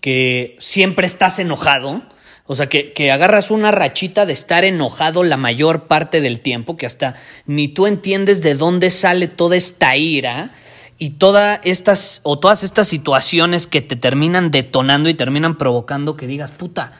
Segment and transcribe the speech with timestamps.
[0.00, 2.02] que siempre estás enojado?
[2.46, 6.76] O sea, que, que, agarras una rachita de estar enojado la mayor parte del tiempo,
[6.76, 7.14] que hasta
[7.46, 10.52] ni tú entiendes de dónde sale toda esta ira
[10.98, 16.26] y todas estas o todas estas situaciones que te terminan detonando y terminan provocando que
[16.26, 16.92] digas, puta,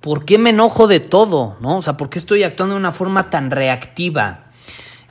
[0.00, 1.56] ¿por qué me enojo de todo?
[1.60, 1.78] ¿No?
[1.78, 4.45] O sea, ¿por qué estoy actuando de una forma tan reactiva?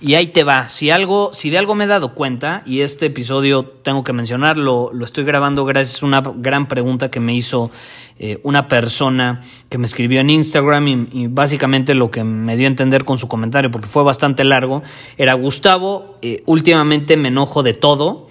[0.01, 0.67] Y ahí te va.
[0.67, 4.91] Si algo, si de algo me he dado cuenta, y este episodio tengo que mencionarlo,
[4.93, 7.71] lo estoy grabando gracias a una gran pregunta que me hizo
[8.19, 12.69] eh, una persona que me escribió en Instagram y, básicamente lo que me dio a
[12.69, 14.83] entender con su comentario, porque fue bastante largo,
[15.17, 18.27] era Gustavo, eh, últimamente me enojo de todo.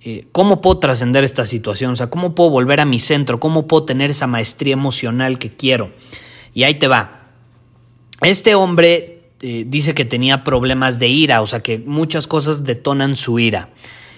[0.00, 1.92] Eh, ¿Cómo puedo trascender esta situación?
[1.92, 3.40] O sea, ¿cómo puedo volver a mi centro?
[3.40, 5.90] ¿Cómo puedo tener esa maestría emocional que quiero?
[6.52, 7.22] Y ahí te va.
[8.20, 13.14] Este hombre eh, dice que tenía problemas de ira, o sea que muchas cosas detonan
[13.14, 13.68] su ira.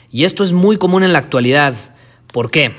[0.08, 1.74] Y esto es muy común en la actualidad.
[2.32, 2.77] ¿Por qué?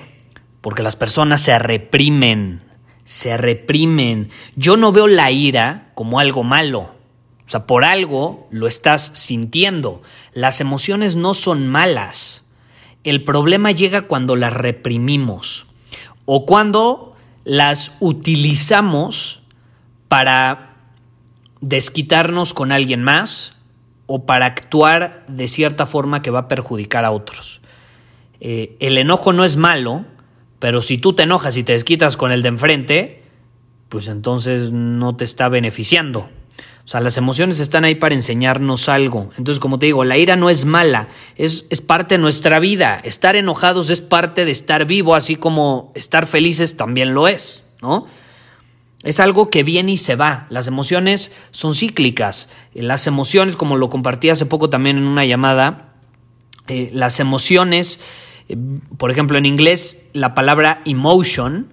[0.61, 2.61] Porque las personas se reprimen,
[3.03, 4.29] se reprimen.
[4.55, 6.95] Yo no veo la ira como algo malo.
[7.45, 10.01] O sea, por algo lo estás sintiendo.
[10.31, 12.45] Las emociones no son malas.
[13.03, 15.67] El problema llega cuando las reprimimos
[16.23, 19.41] o cuando las utilizamos
[20.07, 20.66] para
[21.61, 23.55] desquitarnos con alguien más
[24.05, 27.61] o para actuar de cierta forma que va a perjudicar a otros.
[28.39, 30.05] Eh, el enojo no es malo,
[30.59, 33.23] pero si tú te enojas y te desquitas con el de enfrente,
[33.89, 36.29] pues entonces no te está beneficiando.
[36.85, 39.29] O sea, las emociones están ahí para enseñarnos algo.
[39.37, 43.01] Entonces, como te digo, la ira no es mala, es, es parte de nuestra vida.
[43.03, 48.07] Estar enojados es parte de estar vivo, así como estar felices también lo es, ¿no?
[49.07, 50.47] Es algo que viene y se va.
[50.49, 52.49] Las emociones son cíclicas.
[52.73, 55.93] Las emociones, como lo compartí hace poco también en una llamada,
[56.67, 58.01] eh, las emociones,
[58.49, 58.57] eh,
[58.97, 61.71] por ejemplo, en inglés la palabra emotion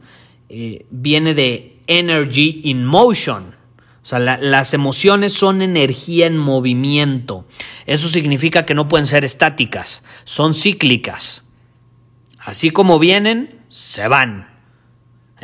[0.48, 3.56] eh, viene de energy in motion.
[4.04, 7.46] O sea, las emociones son energía en movimiento.
[7.86, 11.42] Eso significa que no pueden ser estáticas, son cíclicas.
[12.38, 14.53] Así como vienen, se van.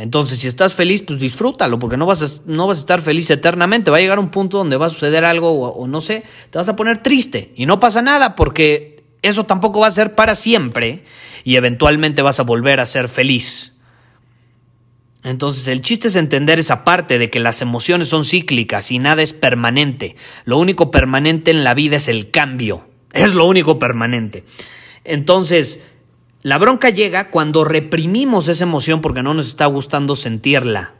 [0.00, 3.30] Entonces, si estás feliz, pues disfrútalo, porque no vas, a, no vas a estar feliz
[3.30, 3.90] eternamente.
[3.90, 6.56] Va a llegar un punto donde va a suceder algo o, o, no sé, te
[6.56, 10.34] vas a poner triste y no pasa nada porque eso tampoco va a ser para
[10.34, 11.04] siempre
[11.44, 13.74] y eventualmente vas a volver a ser feliz.
[15.22, 19.20] Entonces, el chiste es entender esa parte de que las emociones son cíclicas y nada
[19.20, 20.16] es permanente.
[20.46, 22.88] Lo único permanente en la vida es el cambio.
[23.12, 24.44] Es lo único permanente.
[25.04, 25.82] Entonces,
[26.42, 30.94] la bronca llega cuando reprimimos esa emoción porque no nos está gustando sentirla.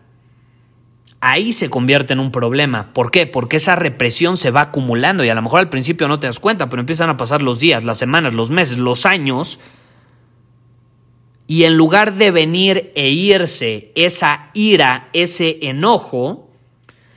[1.23, 2.93] Ahí se convierte en un problema.
[2.93, 3.27] ¿Por qué?
[3.27, 6.41] Porque esa represión se va acumulando y a lo mejor al principio no te das
[6.41, 9.59] cuenta, pero empiezan a pasar los días, las semanas, los meses, los años.
[11.47, 16.51] Y en lugar de venir e irse esa ira, ese enojo,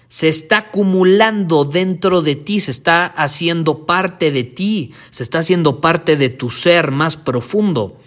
[0.07, 5.81] se está acumulando dentro de ti, se está haciendo parte de ti, se está haciendo
[5.81, 7.99] parte de tu ser más profundo.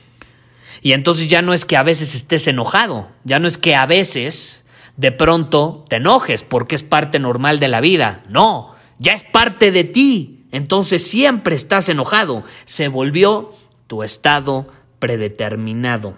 [0.82, 3.87] Y entonces ya no es que a veces estés enojado, ya no es que a
[3.87, 4.64] veces
[4.96, 8.23] de pronto te enojes porque es parte normal de la vida.
[8.28, 10.44] No, ya es parte de ti.
[10.52, 12.44] Entonces siempre estás enojado.
[12.64, 13.52] Se volvió
[13.87, 14.69] tu estado
[14.99, 16.17] predeterminado.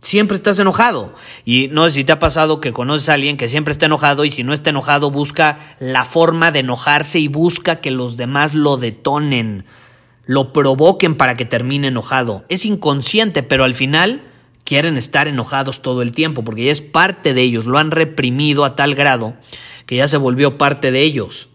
[0.00, 1.14] Siempre estás enojado.
[1.44, 4.24] Y no sé si te ha pasado que conoces a alguien que siempre está enojado
[4.24, 8.54] y si no está enojado busca la forma de enojarse y busca que los demás
[8.54, 9.64] lo detonen
[10.28, 12.44] lo provoquen para que termine enojado.
[12.50, 14.20] Es inconsciente, pero al final
[14.62, 18.66] quieren estar enojados todo el tiempo, porque ya es parte de ellos, lo han reprimido
[18.66, 19.32] a tal grado
[19.86, 21.48] que ya se volvió parte de ellos.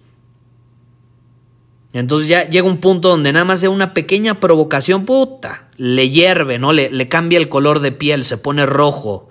[1.94, 6.58] Entonces ya llega un punto donde nada más de una pequeña provocación, puta, le hierve,
[6.58, 6.74] ¿no?
[6.74, 9.30] Le, le cambia el color de piel, se pone rojo,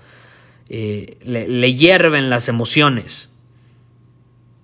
[0.68, 3.30] eh, le, le hierven las emociones.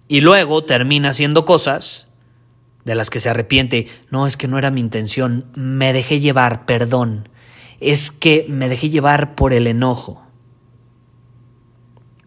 [0.06, 2.07] Y luego termina haciendo cosas
[2.88, 3.86] de las que se arrepiente.
[4.10, 7.28] No, es que no era mi intención, me dejé llevar, perdón.
[7.80, 10.22] Es que me dejé llevar por el enojo.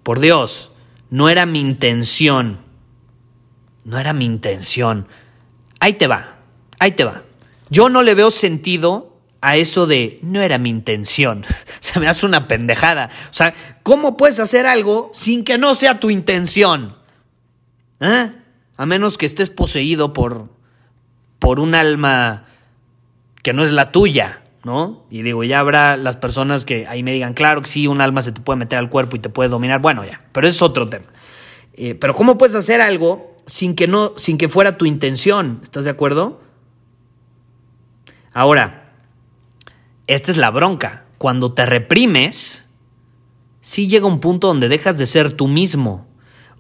[0.04, 0.72] Por Dios,
[1.10, 2.60] no era mi intención.
[3.84, 5.08] No era mi intención.
[5.80, 6.38] Ahí te va,
[6.78, 7.24] ahí te va.
[7.72, 11.44] Yo no le veo sentido a eso de no era mi intención.
[11.80, 13.10] Se me hace una pendejada.
[13.31, 16.96] O sea, ¿cómo puedes hacer algo sin que no sea tu intención?
[18.00, 18.31] ¿Eh?
[18.81, 20.50] A menos que estés poseído por,
[21.38, 22.45] por un alma
[23.44, 25.06] que no es la tuya, ¿no?
[25.12, 28.24] Y digo, ya habrá las personas que ahí me digan, claro que sí, un alma
[28.24, 29.81] se te puede meter al cuerpo y te puede dominar.
[29.81, 31.06] Bueno, ya, pero es otro tema.
[31.74, 35.60] Eh, pero ¿cómo puedes hacer algo sin que no, sin que fuera tu intención.
[35.62, 36.42] ¿Estás de acuerdo?
[38.33, 38.95] Ahora,
[40.07, 41.06] esta es la bronca.
[41.19, 42.66] Cuando te reprimes,
[43.60, 46.07] sí llega un punto donde dejas de ser tú mismo.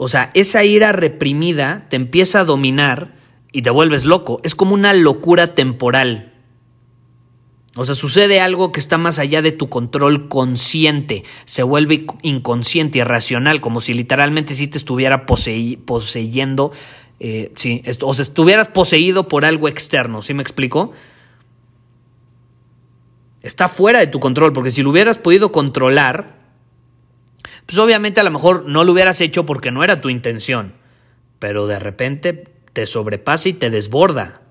[0.03, 3.13] O sea, esa ira reprimida te empieza a dominar
[3.51, 4.41] y te vuelves loco.
[4.43, 6.33] Es como una locura temporal.
[7.75, 12.97] O sea, sucede algo que está más allá de tu control consciente, se vuelve inconsciente,
[12.97, 16.71] irracional, como si literalmente sí te estuviera poseyendo,
[17.19, 20.93] eh, sí, o sea, estuvieras poseído por algo externo, ¿sí me explico?
[23.43, 26.40] Está fuera de tu control, porque si lo hubieras podido controlar,
[27.65, 30.73] pues obviamente a lo mejor no lo hubieras hecho porque no era tu intención,
[31.39, 34.41] pero de repente te sobrepasa y te desborda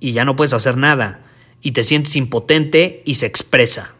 [0.00, 1.24] y ya no puedes hacer nada
[1.60, 3.94] y te sientes impotente y se expresa.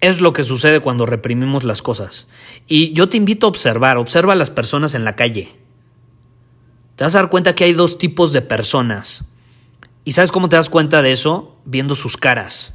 [0.00, 2.28] Es lo que sucede cuando reprimimos las cosas.
[2.66, 5.56] Y yo te invito a observar, observa a las personas en la calle.
[6.96, 9.24] Te vas a dar cuenta que hay dos tipos de personas.
[10.04, 11.56] ¿Y sabes cómo te das cuenta de eso?
[11.64, 12.74] Viendo sus caras.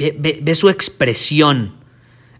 [0.00, 1.74] Ve, su expresión.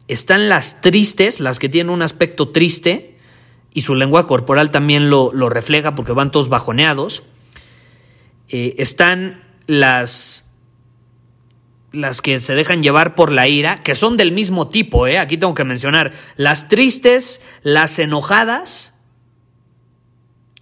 [0.08, 3.18] Están las tristes, las que tienen un aspecto triste,
[3.72, 7.22] y su lengua corporal también lo, lo refleja porque van todos bajoneados.
[8.48, 10.50] Eh, están las,
[11.92, 15.18] las que se dejan llevar por la ira, que son del mismo tipo, ¿eh?
[15.18, 18.94] aquí tengo que mencionar, las tristes, las enojadas,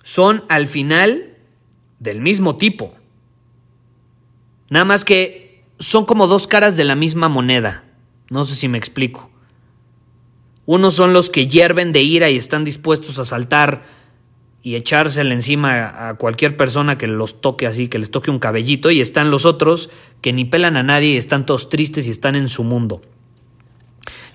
[0.03, 1.37] son al final
[1.99, 2.95] del mismo tipo.
[4.71, 5.48] Nada más que
[5.79, 7.85] son como dos caras de la misma moneda.
[8.31, 9.31] No sé si me explico.
[10.67, 13.85] Unos son los que hierven de ira y están dispuestos a saltar
[14.63, 18.91] y echársela encima a cualquier persona que los toque así, que les toque un cabellito,
[18.91, 19.89] y están los otros
[20.21, 23.01] que ni pelan a nadie y están todos tristes y están en su mundo.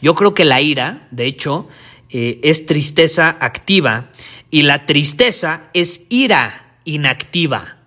[0.02, 1.68] Yo creo que la ira, de hecho,
[2.10, 4.10] eh, es tristeza activa
[4.50, 7.78] y la tristeza es ira inactiva.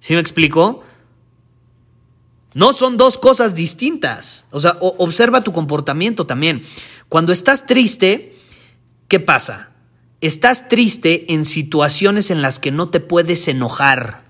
[0.00, 0.84] ¿Sí me explico?
[2.54, 4.44] No son dos cosas distintas.
[4.50, 6.62] O sea, observa tu comportamiento también.
[7.08, 8.36] Cuando estás triste,
[9.08, 9.70] ¿qué pasa?
[10.20, 14.24] Estás triste en situaciones en las que no te puedes enojar.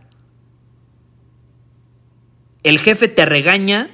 [2.63, 3.91] El jefe te regaña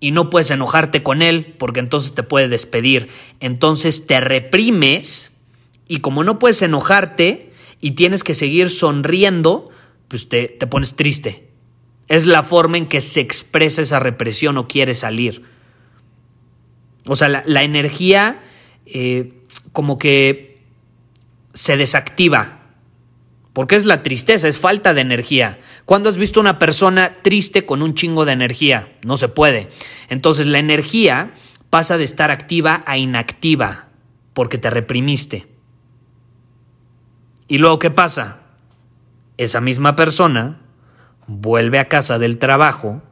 [0.00, 3.08] y no puedes enojarte con él porque entonces te puede despedir.
[3.40, 5.32] Entonces te reprimes
[5.86, 9.70] y como no puedes enojarte y tienes que seguir sonriendo,
[10.08, 11.45] pues te, te pones triste.
[12.08, 15.42] Es la forma en que se expresa esa represión o quiere salir.
[17.06, 18.42] O sea, la, energía
[18.86, 19.32] eh,
[19.72, 20.62] como que
[21.54, 22.60] se desactiva.
[23.52, 25.58] Porque es la tristeza, es falta de energía.
[25.86, 28.92] ¿Cuándo has visto una persona triste con un chingo de energía?
[29.02, 29.70] No se puede.
[30.10, 31.32] Entonces la energía
[31.70, 33.88] pasa de estar activa a inactiva
[34.34, 35.46] porque te reprimiste.
[37.48, 38.40] ¿Y luego qué pasa?
[39.38, 40.60] Esa misma persona
[41.26, 43.02] vuelve a casa del trabajo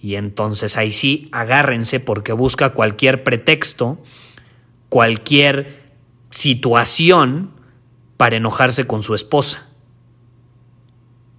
[0.00, 3.98] y entonces ahí sí agárrense porque busca cualquier pretexto,
[4.88, 5.84] cualquier
[6.30, 7.50] situación
[8.16, 9.66] para enojarse con su esposa.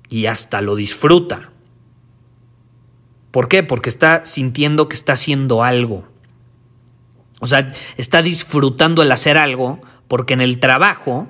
[0.10, 1.52] Y hasta lo disfruta.
[3.32, 3.62] ¿Por qué?
[3.64, 6.06] Porque está sintiendo que está haciendo algo.
[7.40, 11.28] O sea, está disfrutando el hacer algo porque en el trabajo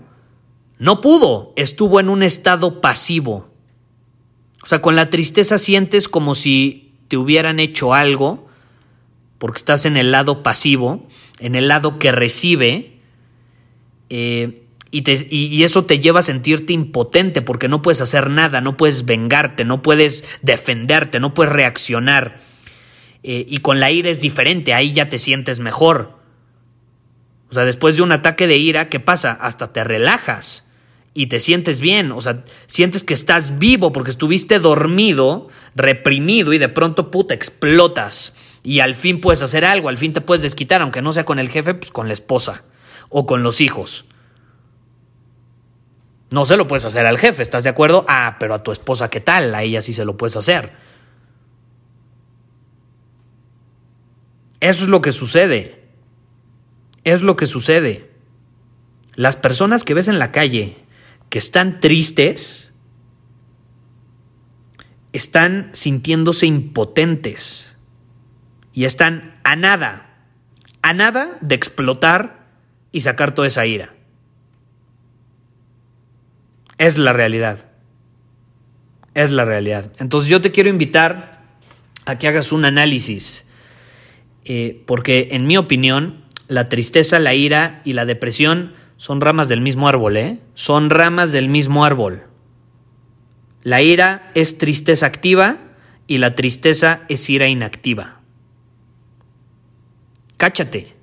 [0.79, 3.46] no pudo, estuvo en un estado pasivo.
[4.67, 8.49] O sea, con la tristeza sientes como si te hubieran hecho algo,
[9.37, 11.07] porque estás en el lado pasivo,
[11.39, 12.99] en el lado que recibe,
[14.09, 19.05] eh, y, eso te lleva a sentirte impotente porque no puedes hacer nada, no puedes
[19.05, 22.41] vengarte, no puedes defenderte, no puedes reaccionar.
[23.23, 26.19] Eh, y con la ira es diferente, ahí ya te sientes mejor.
[27.49, 29.31] O sea, después de un ataque de ira, ¿qué pasa?
[29.31, 30.66] Hasta te relajas
[31.17, 36.59] y te sientes bien, o sea, sientes que estás vivo porque estuviste dormido, reprimido y
[36.59, 38.35] de pronto, puta, explotas.
[38.61, 41.39] Y al fin puedes hacer algo, al fin te puedes desquitar, aunque no sea con
[41.39, 42.65] el jefe, pues con la esposa
[43.09, 44.05] o con los hijos.
[46.29, 48.05] No se lo puedes hacer al jefe, ¿estás de acuerdo?
[48.07, 49.55] Ah, pero a tu esposa, ¿qué tal?
[49.55, 50.73] A ella sí se lo puedes hacer.
[54.59, 55.83] Eso es lo que sucede.
[57.03, 58.11] Es lo que sucede.
[59.15, 60.85] Las personas que ves en la calle
[61.29, 62.71] que están tristes,
[65.13, 67.75] están sintiéndose impotentes
[68.73, 70.25] y están a nada,
[70.81, 72.47] a nada de explotar
[72.91, 73.93] y sacar toda esa ira.
[76.77, 77.71] Es la realidad.
[79.13, 79.91] Es la realidad.
[79.97, 81.41] Entonces yo te quiero invitar
[82.05, 83.47] a que hagas un análisis
[84.49, 89.61] eh, porque en mi opinión, la tristeza, la ira y la depresión son ramas del
[89.61, 90.39] mismo árbol, ¿eh?
[90.55, 92.23] Son ramas del mismo árbol.
[93.63, 95.57] La ira es tristeza activa
[96.07, 98.21] y la tristeza es ira inactiva.
[100.37, 100.95] Cáchate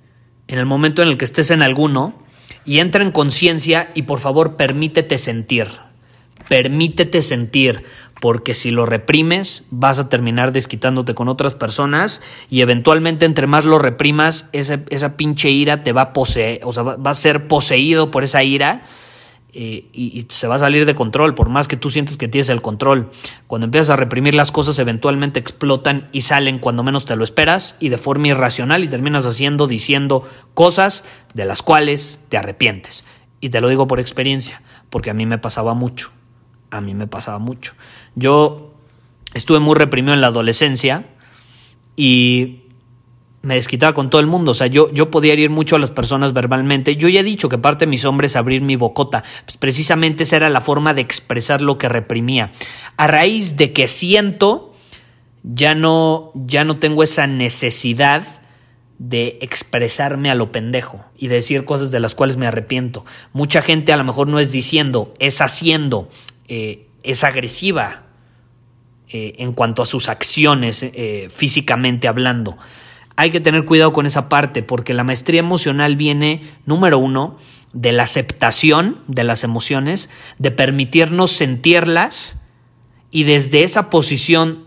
[0.48, 2.22] en el momento en el que estés en alguno
[2.64, 5.68] y entra en conciencia y por favor permítete sentir.
[6.48, 7.84] Permítete sentir
[8.20, 13.64] porque si lo reprimes vas a terminar desquitándote con otras personas y eventualmente entre más
[13.64, 17.48] lo reprimas, esa, esa pinche ira te va a poseer, o sea, va a ser
[17.48, 18.82] poseído por esa ira
[19.56, 22.26] eh, y, y, se va a salir de control, por más que tú sientes que
[22.26, 23.12] tienes el control.
[23.46, 27.76] Cuando empiezas a reprimir las cosas, eventualmente explotan y salen cuando menos te lo esperas
[27.78, 31.04] y de forma irracional y terminas haciendo, diciendo cosas
[31.34, 33.04] de las cuales te arrepientes.
[33.40, 36.10] Y te lo digo por experiencia, porque a mí me pasaba mucho
[36.76, 37.74] a mí me pasaba mucho.
[38.14, 38.74] Yo
[39.32, 41.06] estuve muy reprimido en la adolescencia
[41.96, 42.60] y
[43.42, 44.52] me desquitaba con todo el mundo.
[44.52, 46.96] O sea, yo, yo podía herir mucho a las personas verbalmente.
[46.96, 49.22] Yo ya he dicho que parte de mis hombres es abrir mi bocota.
[49.44, 52.52] Pues precisamente esa era la forma de expresar lo que reprimía.
[52.96, 54.74] A raíz de que siento,
[55.42, 58.24] ya no, ya no tengo esa necesidad
[58.98, 63.04] de expresarme a lo pendejo y de decir cosas de las cuales me arrepiento.
[63.32, 66.08] Mucha gente a lo mejor no es diciendo, es haciendo,
[66.48, 68.04] eh, es agresiva
[69.08, 72.56] eh, en cuanto a sus acciones eh, físicamente hablando.
[73.16, 77.38] Hay que tener cuidado con esa parte porque la maestría emocional viene, número uno,
[77.72, 80.08] de la aceptación de las emociones,
[80.38, 82.36] de permitirnos sentirlas
[83.10, 84.64] y desde esa posición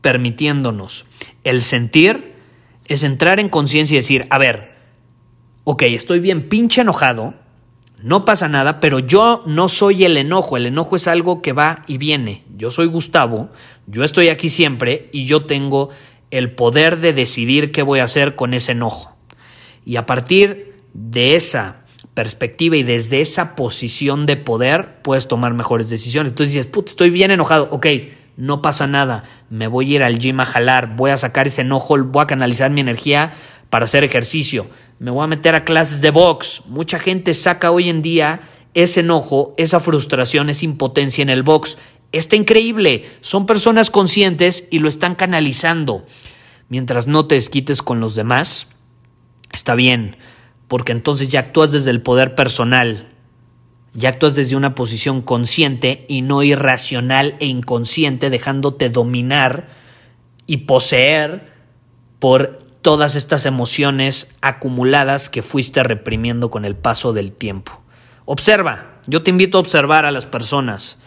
[0.00, 1.06] permitiéndonos
[1.44, 2.34] el sentir
[2.86, 4.74] es entrar en conciencia y decir, a ver,
[5.64, 7.34] ok, estoy bien pinche enojado,
[8.02, 11.82] no pasa nada, pero yo no soy el enojo, el enojo es algo que va
[11.86, 12.44] y viene.
[12.56, 13.50] Yo soy Gustavo,
[13.86, 15.90] yo estoy aquí siempre y yo tengo
[16.30, 19.16] el poder de decidir qué voy a hacer con ese enojo.
[19.84, 25.90] Y a partir de esa perspectiva y desde esa posición de poder puedes tomar mejores
[25.90, 26.32] decisiones.
[26.32, 27.86] Entonces dices, put, estoy bien enojado, ok,
[28.36, 31.62] no pasa nada, me voy a ir al gym a jalar, voy a sacar ese
[31.62, 33.32] enojo, voy a canalizar mi energía
[33.70, 34.66] para hacer ejercicio
[34.98, 36.62] me voy a meter a clases de box.
[36.66, 38.40] Mucha gente saca hoy en día
[38.74, 41.78] ese enojo, esa frustración, esa impotencia en el box.
[42.10, 43.04] Está increíble.
[43.20, 46.04] Son personas conscientes y lo están canalizando.
[46.68, 48.68] Mientras no te desquites con los demás,
[49.52, 50.16] está bien,
[50.66, 53.08] porque entonces ya actúas desde el poder personal.
[53.94, 59.68] Ya actúas desde una posición consciente y no irracional e inconsciente, dejándote dominar
[60.46, 61.52] y poseer
[62.18, 67.80] por todas estas emociones acumuladas que fuiste reprimiendo con el paso del tiempo.
[68.24, 70.98] Observa, yo te invito a observar a las personas,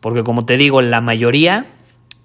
[0.00, 1.66] porque como te digo, la mayoría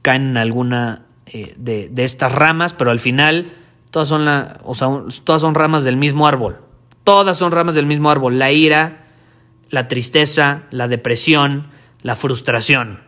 [0.01, 3.51] caen en alguna eh, de, estas ramas, pero al final
[3.92, 4.89] todas son, la, o sea,
[5.24, 6.60] todas son ramas del mismo árbol.
[7.03, 8.39] Todas son ramas del mismo árbol.
[8.39, 9.06] La ira,
[9.70, 11.68] la tristeza, la depresión,
[12.01, 13.01] la frustración.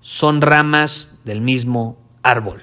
[0.00, 2.62] Son ramas del mismo árbol.